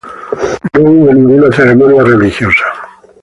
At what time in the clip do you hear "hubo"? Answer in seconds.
0.81-1.13